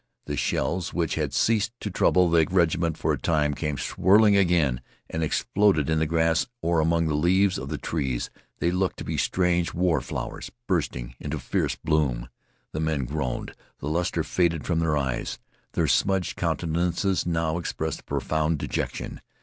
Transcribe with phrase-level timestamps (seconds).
[0.25, 4.81] The shells, which had ceased to trouble the regiment for a time, came swirling again,
[5.07, 8.31] and exploded in the grass or among the leaves of the trees.
[8.57, 12.29] They looked to be strange war flowers bursting into fierce bloom.
[12.71, 13.53] The men groaned.
[13.77, 15.37] The luster faded from their eyes.
[15.73, 19.21] Their smudged countenances now expressed a profound dejection.